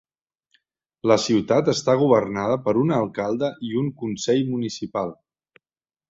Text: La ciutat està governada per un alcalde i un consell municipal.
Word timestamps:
La 1.09 1.17
ciutat 1.25 1.67
està 1.73 1.93
governada 1.99 2.55
per 2.67 2.73
un 2.83 2.93
alcalde 2.95 3.51
i 3.67 3.73
un 3.83 3.91
consell 4.05 4.41
municipal. 4.55 5.13